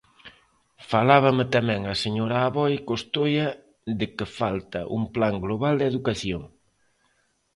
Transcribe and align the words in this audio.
Falábame 0.91 1.45
tamén 1.55 1.81
a 1.93 1.95
señora 2.03 2.37
Aboi 2.47 2.73
Costoia 2.89 3.47
de 3.99 4.07
que 4.15 4.25
falta 4.39 4.79
un 4.97 5.03
plan 5.15 5.35
global 5.45 5.73
de 5.77 5.85
educación. 5.91 6.41